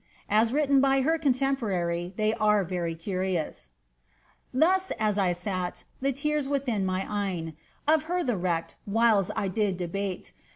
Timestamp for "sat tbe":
5.33-6.15